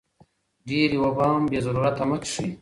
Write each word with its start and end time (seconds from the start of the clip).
ډېرې 0.67 0.97
اوبه 1.03 1.25
هم 1.31 1.43
بې 1.51 1.59
ضرورته 1.65 2.03
مه 2.09 2.17
څښئ. 2.21 2.49